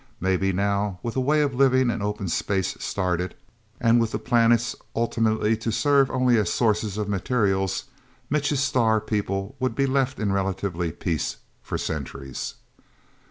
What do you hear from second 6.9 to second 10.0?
of materials, Mitch's star people would be